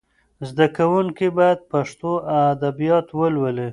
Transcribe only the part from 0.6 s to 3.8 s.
کونکي باید پښتو ادبیات ولولي.